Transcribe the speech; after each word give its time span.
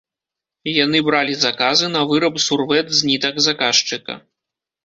Яны 0.83 1.01
бралі 1.09 1.35
заказы 1.43 1.89
на 1.97 2.01
выраб 2.13 2.41
сурвэт 2.47 2.87
з 3.01 3.11
нітак 3.11 3.35
заказчыка. 3.49 4.21